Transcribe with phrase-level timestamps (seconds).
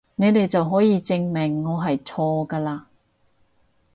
[0.15, 2.85] 你哋就可以證明我係錯㗎嘞！